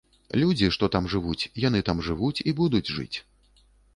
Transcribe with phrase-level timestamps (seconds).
[0.43, 3.17] Людзі, што там жывуць, яны там жывуць і будуць жыць.